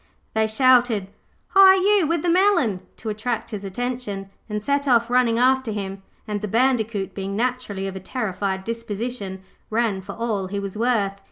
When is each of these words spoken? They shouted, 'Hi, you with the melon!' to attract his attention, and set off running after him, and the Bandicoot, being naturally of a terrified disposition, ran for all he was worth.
They 0.33 0.47
shouted, 0.47 1.09
'Hi, 1.49 1.75
you 1.75 2.07
with 2.07 2.23
the 2.23 2.29
melon!' 2.29 2.81
to 2.97 3.09
attract 3.09 3.51
his 3.51 3.63
attention, 3.63 4.31
and 4.49 4.59
set 4.63 4.87
off 4.87 5.11
running 5.11 5.37
after 5.37 5.71
him, 5.71 6.01
and 6.27 6.41
the 6.41 6.47
Bandicoot, 6.47 7.13
being 7.13 7.35
naturally 7.35 7.85
of 7.85 7.95
a 7.95 7.99
terrified 7.99 8.63
disposition, 8.63 9.43
ran 9.69 10.01
for 10.01 10.13
all 10.13 10.47
he 10.47 10.59
was 10.59 10.75
worth. 10.75 11.19